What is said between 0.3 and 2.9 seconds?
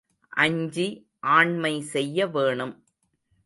அஞ்சி ஆண்மை செய்ய வேணும்.